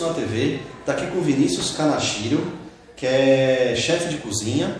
[0.00, 2.46] Na TV, está aqui com o Vinícius Kanashiro,
[2.96, 4.76] que é chefe de cozinha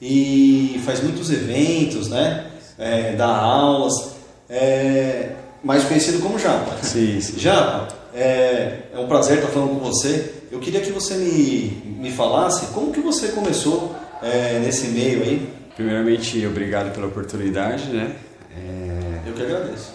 [0.00, 2.46] e faz muitos eventos, né?
[2.78, 4.12] É, dá aulas,
[4.48, 6.82] é, mais conhecido como Japa.
[6.82, 7.38] Sim, sim.
[7.38, 10.34] Japa, é, é um prazer estar falando com você.
[10.50, 15.48] Eu queria que você me, me falasse como que você começou é, nesse meio aí.
[15.76, 18.16] Primeiramente, obrigado pela oportunidade, né?
[18.56, 19.28] É...
[19.28, 19.92] Eu que agradeço.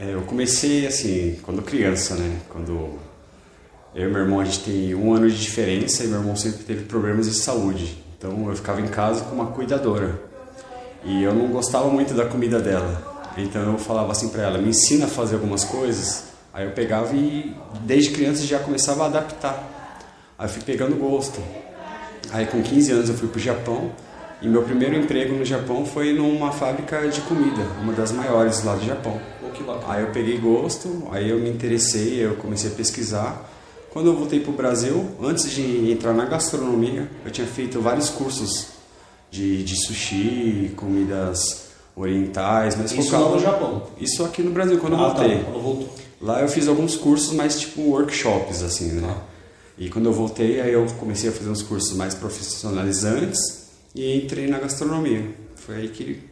[0.00, 2.38] É, eu comecei assim, quando criança, né?
[2.48, 2.98] Quando
[3.94, 6.64] eu e meu irmão, a gente tem um ano de diferença e meu irmão sempre
[6.64, 8.02] teve problemas de saúde.
[8.16, 10.18] Então eu ficava em casa com uma cuidadora.
[11.04, 13.30] E eu não gostava muito da comida dela.
[13.36, 16.24] Então eu falava assim para ela, me ensina a fazer algumas coisas.
[16.54, 19.62] Aí eu pegava e desde criança já começava a adaptar.
[20.38, 21.40] Aí eu fui pegando gosto.
[22.30, 23.92] Aí com 15 anos eu fui pro Japão
[24.40, 28.74] e meu primeiro emprego no Japão foi numa fábrica de comida, uma das maiores lá
[28.74, 29.20] do Japão.
[29.86, 33.48] Aí eu peguei gosto, aí eu me interessei, eu comecei a pesquisar
[33.92, 38.08] quando eu voltei para o Brasil, antes de entrar na gastronomia, eu tinha feito vários
[38.08, 38.68] cursos
[39.30, 43.24] de, de sushi, comidas orientais, mas Isso focava...
[43.24, 43.86] lá no Japão?
[44.00, 45.38] Isso aqui no Brasil, quando ah, eu voltei.
[45.38, 45.94] Tá, quando voltou.
[46.22, 49.14] Lá eu fiz alguns cursos, mais tipo workshops, assim, né?
[49.14, 49.22] Ah.
[49.76, 54.46] E quando eu voltei, aí eu comecei a fazer uns cursos mais profissionalizantes e entrei
[54.46, 55.34] na gastronomia.
[55.56, 56.22] Foi aí que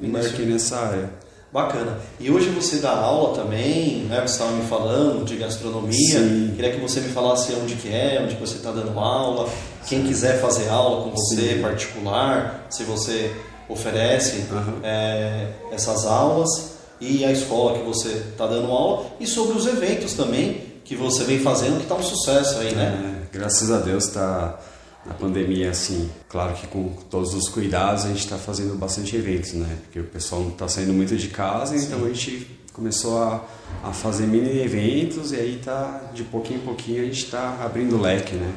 [0.00, 1.10] embarquei nessa área.
[1.52, 1.98] Bacana.
[2.20, 4.20] E hoje você dá aula também, né?
[4.20, 6.18] Você estava me falando de gastronomia.
[6.18, 6.52] Sim.
[6.54, 9.48] Queria que você me falasse onde que é, onde você está dando aula.
[9.86, 11.62] Quem quiser fazer aula com você Sim.
[11.62, 13.34] particular, se você
[13.68, 14.80] oferece uhum.
[14.82, 20.14] é, essas aulas e a escola que você está dando aula e sobre os eventos
[20.14, 23.20] também que você vem fazendo que está um sucesso aí, né?
[23.32, 24.58] É, graças a Deus está
[25.06, 29.54] na pandemia, assim, claro que com todos os cuidados a gente está fazendo bastante eventos,
[29.54, 29.78] né?
[29.84, 31.86] Porque o pessoal não está saindo muito de casa, Sim.
[31.86, 33.44] então a gente começou a,
[33.82, 37.96] a fazer mini eventos e aí tá de pouquinho em pouquinho a gente está abrindo
[37.96, 38.52] o leque, né?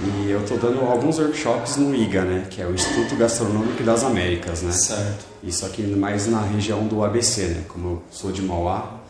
[0.00, 2.46] E eu estou dando alguns workshops no IGA, né?
[2.48, 4.70] Que é o Instituto Gastronômico das Américas, né?
[4.72, 5.26] Certo.
[5.42, 7.64] Isso aqui mais na região do ABC, né?
[7.68, 9.00] Como eu sou de Mauá,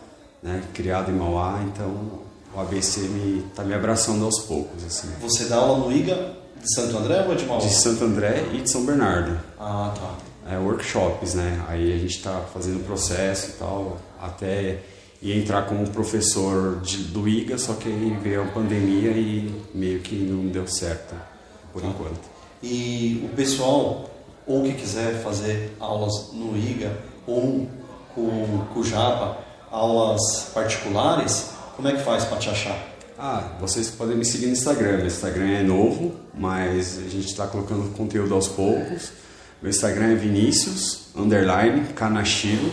[0.42, 0.62] né?
[0.72, 2.20] Criado em Mauá, então
[2.54, 5.08] o ABC me tá me abraçando aos poucos, assim.
[5.20, 7.60] Você dá aula no IGA de Santo André ou de Mauá?
[7.60, 9.38] De Santo André e de São Bernardo.
[9.58, 10.14] Ah, tá.
[10.52, 11.62] É, workshops, né?
[11.68, 14.78] Aí a gente está fazendo o processo e tal, até
[15.20, 20.00] ia entrar como professor de, do IGA, só que aí veio a pandemia e meio
[20.00, 21.14] que não deu certo,
[21.72, 21.88] por tá.
[21.88, 22.20] enquanto.
[22.62, 24.08] E o pessoal,
[24.46, 26.96] ou que quiser fazer aulas no IGA,
[27.26, 27.68] ou
[28.14, 29.38] com, com o Japa,
[29.70, 32.97] aulas particulares, como é que faz para te achar?
[33.20, 34.98] Ah, vocês podem me seguir no Instagram.
[34.98, 39.10] Meu Instagram é novo, mas a gente está colocando conteúdo aos poucos.
[39.60, 42.70] Meu Instagram é Vinícius, underline, Kanashiro,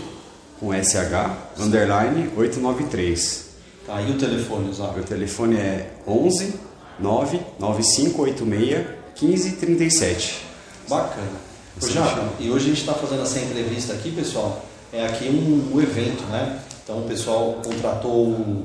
[0.59, 3.45] com SH, underline 893.
[3.87, 4.91] Tá, e o telefone, Zé?
[4.93, 6.53] Meu telefone é 11
[6.99, 8.85] 99586
[9.19, 10.45] 1537.
[10.87, 11.27] Bacana.
[11.81, 14.63] Ô, já, e hoje a gente está fazendo essa entrevista aqui, pessoal.
[14.93, 16.59] É aqui um, um evento, né?
[16.83, 18.63] Então o pessoal contratou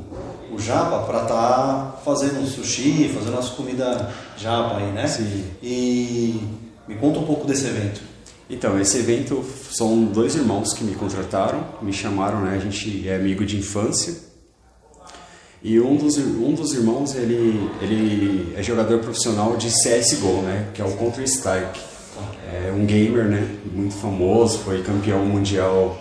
[0.52, 5.06] o, Japa para estar tá fazendo sushi, fazendo nossa comida Japa aí, né?
[5.06, 5.44] Sim.
[5.62, 6.40] E
[6.86, 8.00] me conta um pouco desse evento.
[8.48, 12.56] Então, esse evento são dois irmãos que me contrataram, me chamaram, né?
[12.56, 14.28] A gente é amigo de infância.
[15.62, 20.68] E um dos, um dos irmãos, ele, ele é jogador profissional de CSGO, né?
[20.74, 21.80] Que é o Counter-Strike.
[22.52, 23.56] É um gamer, né?
[23.72, 25.96] Muito famoso, foi campeão mundial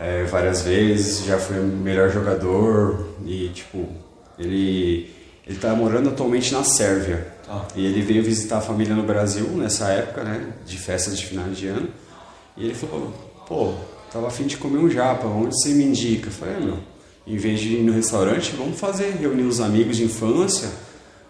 [0.00, 3.86] é, várias vezes, já foi o melhor jogador e tipo,
[4.38, 5.10] ele
[5.46, 7.26] ele está morando atualmente na Sérvia.
[7.48, 7.66] Ah.
[7.74, 11.48] E ele veio visitar a família no Brasil nessa época, né, de festas de final
[11.48, 11.88] de ano.
[12.56, 13.12] E ele falou:
[13.46, 13.74] "Pô,
[14.10, 16.78] tava afim de comer um japa, onde você me indica?" Eu falei: ah, "Meu,
[17.26, 20.70] em vez de ir no restaurante, vamos fazer reunir os amigos de infância,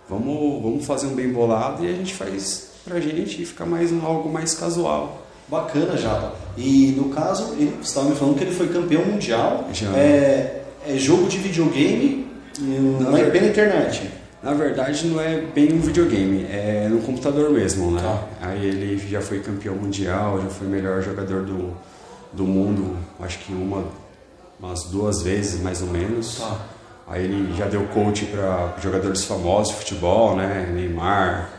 [0.09, 4.31] vamos vamos fazer um bem bolado e a gente faz pra gente ficar mais algo
[4.31, 6.33] mais casual." Bacana, Japa.
[6.57, 9.69] E no caso, ele estava me falando que ele foi campeão mundial.
[9.73, 9.89] Já.
[9.97, 12.27] É, é jogo de videogame,
[12.61, 14.11] não é pela internet.
[14.43, 18.01] Na verdade, não é bem um videogame, é no computador mesmo, né?
[18.01, 18.49] Tá.
[18.49, 21.77] Aí ele já foi campeão mundial, já foi melhor jogador do,
[22.33, 23.85] do mundo, acho que uma,
[24.59, 26.39] umas duas vezes mais ou menos.
[26.39, 26.57] Tá.
[27.07, 30.71] Aí ele já deu coach para jogadores famosos de futebol, né?
[30.73, 31.51] Neymar,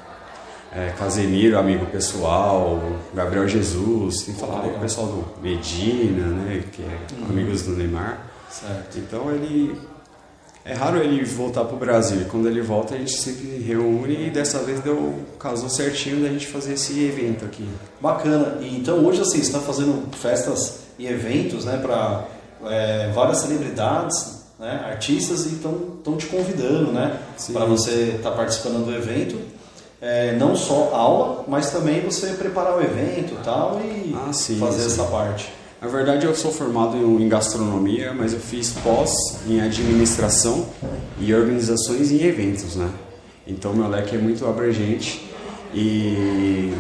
[0.74, 2.82] é, Casemiro, amigo pessoal,
[3.14, 7.26] Gabriel Jesus, tem falado com o pessoal do Medina, né, que é uhum.
[7.30, 8.26] amigos do Neymar.
[8.50, 8.98] Certo.
[8.98, 9.76] Então ele
[10.64, 12.22] é raro ele voltar para o Brasil.
[12.22, 16.30] E quando ele volta a gente sempre reúne e dessa vez deu casou certinho da
[16.30, 17.68] gente fazer esse evento aqui.
[18.00, 18.58] Bacana.
[18.62, 22.28] E então hoje assim está fazendo festas e eventos, né, para
[22.70, 27.20] é, várias celebridades né, artistas e estão te convidando, né?
[27.52, 29.38] para você estar tá participando do evento.
[30.02, 34.82] É, não só aula, mas também você preparar o evento tal, e ah, sim, fazer
[34.82, 34.88] sim.
[34.88, 35.54] essa parte.
[35.80, 39.12] Na verdade, eu sou formado em gastronomia, mas eu fiz pós
[39.48, 40.68] em administração
[41.20, 42.90] e organizações em eventos, né?
[43.48, 45.28] Então, meu leque é muito abrangente
[45.74, 46.74] e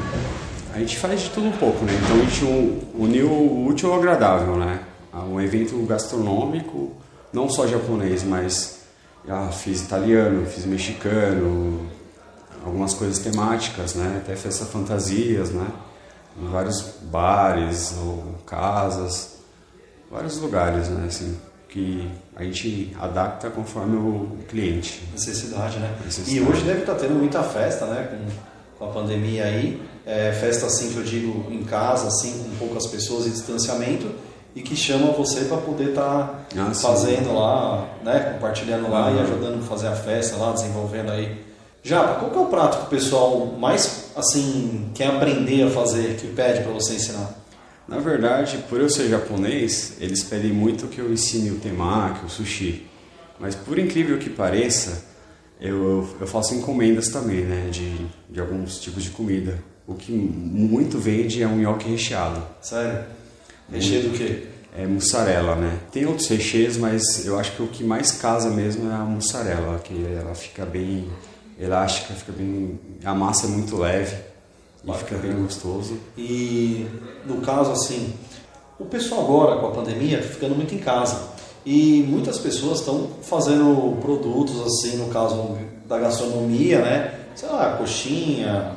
[0.74, 1.94] a gente faz de tudo um pouco, né?
[2.04, 4.80] Então, a gente uniu o útil ao agradável, né?
[5.14, 6.92] Um evento gastronômico,
[7.34, 8.82] não só japonês, mas
[9.28, 11.88] já fiz italiano, fiz mexicano,
[12.66, 14.22] algumas coisas temáticas, né?
[14.24, 15.68] Até festa fantasias, né?
[16.40, 19.38] Em vários bares ou casas,
[20.10, 21.06] vários lugares, né?
[21.08, 21.38] Assim,
[21.70, 25.04] que a gente adapta conforme o cliente.
[25.12, 25.96] Necessidade, né?
[26.04, 26.38] Necessidade.
[26.38, 28.10] E hoje deve estar tendo muita festa, né?
[28.10, 29.82] Com, com a pandemia aí.
[30.06, 34.10] É, festa assim que eu digo em casa, assim, com poucas pessoas e distanciamento
[34.56, 39.20] e que chama você para poder estar tá ah, fazendo lá, né, compartilhando lá e
[39.20, 41.51] ajudando a fazer a festa lá, desenvolvendo aí.
[41.84, 46.16] Japa, qual que é o prato que o pessoal mais assim quer aprender a fazer,
[46.16, 47.36] que pede para você ensinar?
[47.88, 52.30] Na verdade, por eu ser japonês, eles pedem muito que eu ensine o temaki, o
[52.30, 52.88] sushi.
[53.40, 55.04] Mas por incrível que pareça,
[55.60, 59.58] eu, eu faço encomendas também, né, de, de alguns tipos de comida.
[59.88, 62.42] O que muito vende é um nhoque recheado.
[62.62, 63.04] Sério?
[63.72, 64.44] Recheio do quê?
[64.78, 65.80] É mussarela, né?
[65.92, 69.80] Tem outros recheios, mas eu acho que o que mais casa mesmo é a mussarela,
[69.80, 71.10] que ela fica bem
[71.62, 72.80] elástica, fica bem.
[73.04, 74.16] A massa é muito leve
[74.84, 75.98] e fica bem gostoso.
[76.18, 76.88] E
[77.26, 78.14] no caso assim,
[78.80, 81.30] o pessoal agora com a pandemia está ficando muito em casa.
[81.64, 87.14] E muitas pessoas estão fazendo produtos assim, no caso da gastronomia, né?
[87.36, 88.72] Sei lá, coxinha,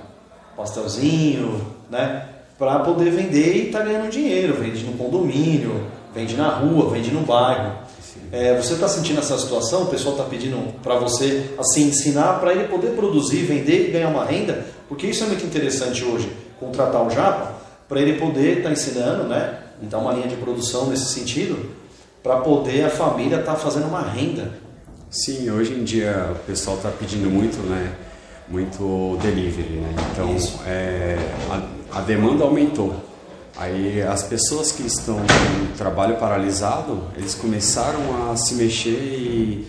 [0.54, 2.28] pastelzinho, né?
[2.58, 4.54] Para poder vender e estar tá ganhando dinheiro.
[4.54, 7.83] Vende no condomínio, vende na rua, vende no bairro.
[8.32, 9.84] É, você está sentindo essa situação?
[9.84, 14.08] O pessoal está pedindo para você assim ensinar para ele poder produzir, vender e ganhar
[14.08, 14.66] uma renda?
[14.88, 16.30] Porque isso é muito interessante hoje.
[16.58, 17.54] Contratar o Japa
[17.88, 19.58] para ele poder estar tá ensinando, né?
[19.82, 21.70] Então uma linha de produção nesse sentido
[22.22, 24.52] para poder a família estar tá fazendo uma renda.
[25.10, 27.92] Sim, hoje em dia o pessoal está pedindo muito, né?
[28.48, 29.94] Muito delivery, né?
[30.12, 31.16] Então é,
[31.50, 32.94] a, a demanda aumentou.
[33.56, 39.66] Aí as pessoas que estão com trabalho paralisado, eles começaram a se mexer e,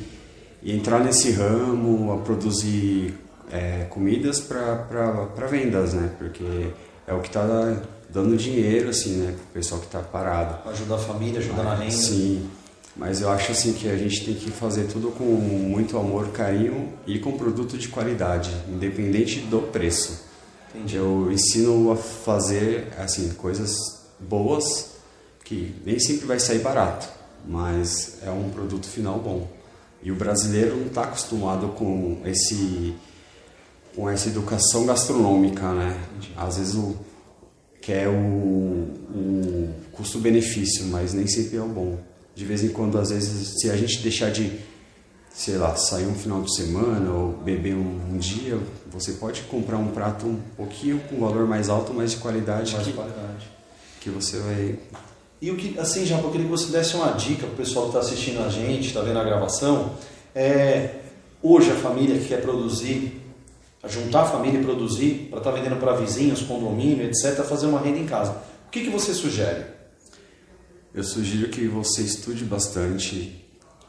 [0.63, 3.13] e entrar nesse ramo, a produzir
[3.51, 6.09] é, comidas para vendas, né?
[6.17, 6.71] Porque
[7.05, 7.77] é o que está
[8.09, 9.33] dando dinheiro, assim, né?
[9.33, 10.67] Para o pessoal que está parado.
[10.69, 11.91] Ajuda a família, ajuda na renda.
[11.91, 12.49] Sim,
[12.95, 16.93] mas eu acho assim que a gente tem que fazer tudo com muito amor, carinho
[17.05, 20.24] e com produto de qualidade, independente do preço.
[20.75, 20.97] Entendi.
[20.97, 23.75] Eu ensino a fazer assim coisas
[24.19, 24.91] boas
[25.43, 27.07] que nem sempre vai sair barato,
[27.47, 29.47] mas é um produto final bom.
[30.03, 32.93] E o brasileiro não está acostumado com esse
[33.95, 35.97] com essa educação gastronômica, né?
[36.35, 36.97] Às vezes o
[37.81, 41.97] quer o, o custo-benefício, mas nem sempre é o bom.
[42.33, 44.59] De vez em quando, às vezes, se a gente deixar de
[45.35, 48.57] sei lá, sair um final de semana ou beber um, dia,
[48.89, 52.87] você pode comprar um prato um pouquinho com valor mais alto, mas de qualidade, mais
[52.87, 53.47] que, qualidade.
[53.99, 54.79] que você vai...
[55.41, 57.89] E o que, assim, já eu queria que você desse uma dica para o pessoal
[57.89, 59.95] que está assistindo a gente, está vendo a gravação.
[60.33, 61.01] É,
[61.43, 63.21] hoje a família que quer produzir,
[63.89, 67.81] juntar a família e produzir, para estar tá vendendo para vizinhos, condomínio, etc., fazer uma
[67.81, 68.31] renda em casa.
[68.67, 69.65] O que, que você sugere?
[70.93, 73.44] Eu sugiro que você estude bastante,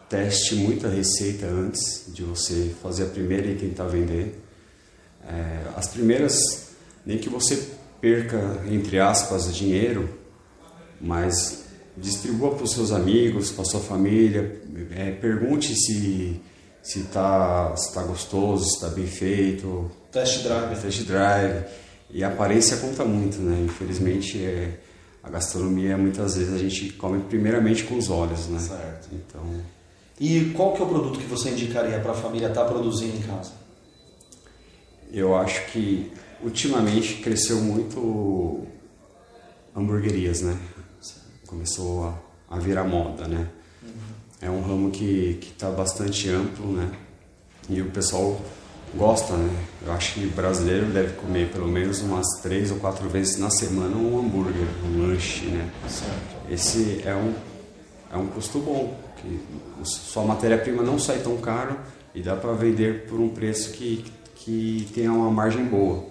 [0.08, 4.40] teste muita receita antes de você fazer a primeira e tentar vender.
[5.28, 6.38] É, as primeiras,
[7.04, 7.70] nem que você
[8.00, 10.08] perca, entre aspas, dinheiro,
[11.00, 11.64] mas
[11.96, 14.60] distribua para os seus amigos, para sua família,
[14.94, 16.40] é, pergunte se
[16.82, 19.90] se está se tá gostoso, se está bem feito.
[20.12, 20.80] Test drive.
[20.80, 21.64] Test drive.
[22.10, 23.64] E a aparência conta muito, né?
[23.64, 24.78] Infelizmente, é,
[25.20, 28.60] a gastronomia, muitas vezes, a gente come primeiramente com os olhos, né?
[28.60, 29.08] Certo.
[29.12, 29.42] Então...
[30.18, 33.16] E qual que é o produto que você indicaria para a família estar tá produzindo
[33.16, 33.52] em casa?
[35.12, 36.10] Eu acho que
[36.42, 38.66] ultimamente cresceu muito
[39.74, 40.58] hamburguerias, né?
[41.46, 43.48] Começou a, a virar moda, né?
[43.82, 43.90] Uhum.
[44.40, 46.90] É um ramo que está bastante amplo, né?
[47.68, 48.40] E o pessoal
[48.94, 49.66] gosta, né?
[49.84, 53.50] Eu acho que o brasileiro deve comer pelo menos umas três ou quatro vezes na
[53.50, 55.70] semana um hambúrguer, um lanche, né?
[55.88, 56.50] Certo.
[56.50, 57.34] Esse é um,
[58.16, 59.40] é um custo bom que
[59.84, 61.78] sua matéria-prima não sai tão caro
[62.14, 64.04] e dá para vender por um preço que,
[64.34, 66.04] que tenha uma margem boa.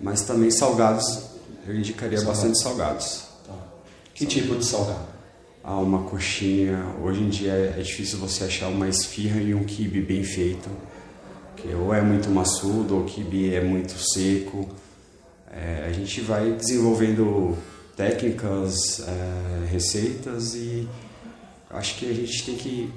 [0.00, 1.24] Mas também salgados,
[1.66, 2.42] eu indicaria salgados.
[2.42, 3.24] bastante salgados.
[3.46, 3.54] Tá.
[4.14, 5.06] Que tipo de salgado?
[5.62, 6.94] Ah, uma coxinha.
[7.02, 10.68] Hoje em dia é difícil você achar uma esfirra e um quibe bem feito.
[11.56, 14.68] que ou é muito maçudo ou o quibe é muito seco.
[15.50, 17.56] É, a gente vai desenvolvendo
[17.96, 20.88] técnicas, é, receitas e
[21.70, 22.92] acho que a gente tem que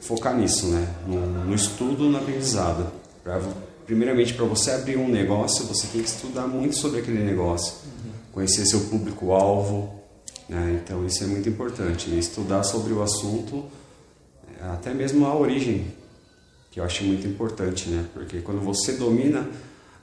[0.00, 0.94] focar nisso, né?
[1.06, 2.90] No, no estudo, no aprendizado.
[3.22, 3.40] Pra,
[3.86, 8.10] primeiramente, para você abrir um negócio, você tem que estudar muito sobre aquele negócio, uhum.
[8.32, 10.00] conhecer seu público-alvo,
[10.48, 10.80] né?
[10.82, 12.18] Então isso é muito importante, né?
[12.18, 13.64] estudar sobre o assunto,
[14.60, 15.86] até mesmo a origem,
[16.70, 18.04] que eu acho muito importante, né?
[18.12, 19.48] Porque quando você domina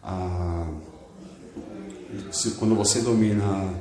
[0.02, 0.66] a
[2.58, 3.74] quando você domina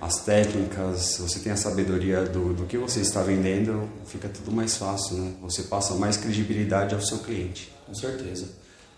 [0.00, 4.76] as técnicas, você tem a sabedoria do, do que você está vendendo, fica tudo mais
[4.76, 5.32] fácil, né?
[5.42, 7.70] Você passa mais credibilidade ao seu cliente.
[7.86, 8.46] Com certeza.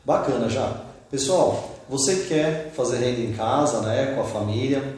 [0.05, 0.81] Bacana já.
[1.11, 4.97] Pessoal, você quer fazer renda em casa, né, com a família,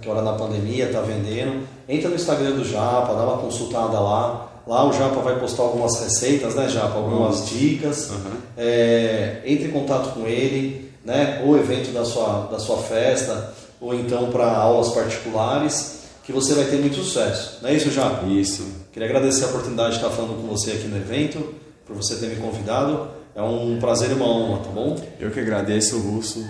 [0.00, 4.46] que hora na pandemia está vendendo, entra no Instagram do Japa, dá uma consultada lá.
[4.66, 6.96] Lá o Japa vai postar algumas receitas, né, Japa?
[6.96, 8.10] Algumas dicas.
[8.10, 8.36] Uhum.
[8.56, 11.42] É, entre em contato com ele, né?
[11.44, 16.64] Ou evento da sua, da sua festa, ou então para aulas particulares, que você vai
[16.66, 17.58] ter muito sucesso.
[17.62, 18.22] Não é isso, já?
[18.24, 18.64] Isso.
[18.92, 21.54] Queria agradecer a oportunidade de estar falando com você aqui no evento,
[21.86, 23.08] por você ter me convidado.
[23.34, 25.00] É um prazer e uma honra, tá bom?
[25.18, 26.44] Eu que agradeço, Russo.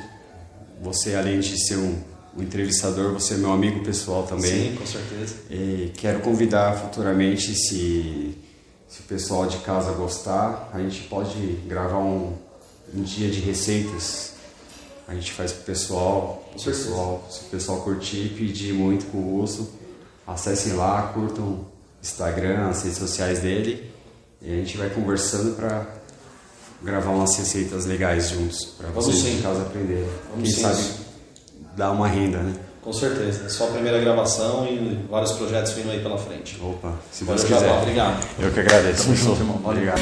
[0.83, 1.95] Você, além de ser um,
[2.37, 4.73] um entrevistador, você é meu amigo pessoal também.
[4.73, 5.37] Sim, com certeza.
[5.51, 8.35] E quero convidar futuramente, se,
[8.89, 12.33] se o pessoal de casa gostar, a gente pode gravar um,
[12.95, 14.31] um dia de receitas
[15.11, 19.43] a gente faz pro pessoal, o pessoal, se o pessoal curtir, pedir muito com o
[19.43, 19.73] uso,
[20.25, 21.67] acessem lá, curtam o
[22.01, 23.91] Instagram, as redes sociais dele
[24.41, 25.85] e a gente vai conversando para
[26.81, 29.39] gravar umas receitas legais juntos para vocês sim.
[29.39, 30.09] em casa aprenderem.
[30.37, 30.63] Quem sim.
[30.63, 30.81] sabe
[31.77, 32.55] dar uma renda, né?
[32.81, 33.47] Com certeza.
[33.47, 36.59] É só a primeira gravação e vários projetos vindo aí pela frente.
[36.63, 37.79] Opa, se Deus quiser.
[37.83, 38.25] Obrigado.
[38.39, 39.03] Eu que agradeço.
[39.03, 39.61] Tamo junto, irmão.
[39.65, 40.01] Obrigado.